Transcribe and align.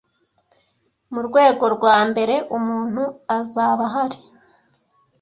mu 1.13 1.19
rwego 1.27 1.63
rwa 1.75 1.95
mbere 2.09 2.35
umuntu 2.57 3.03
azabahari 3.37 4.19